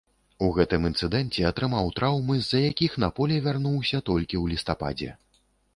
[0.45, 5.11] У гэтым інцыдэнце атрымаў траўмы, з-за якіх на поле вярнуўся толькі ў лістападзе.